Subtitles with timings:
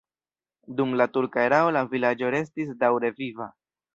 [0.79, 3.51] Dum la turka erao la vilaĝo restis daŭre viva.